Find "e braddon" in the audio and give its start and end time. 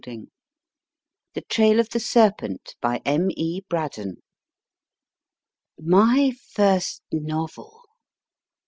3.37-4.15